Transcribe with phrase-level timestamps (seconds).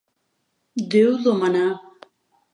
[0.95, 1.69] Déu do mannà!